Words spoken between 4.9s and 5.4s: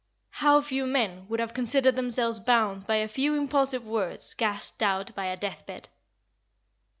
by a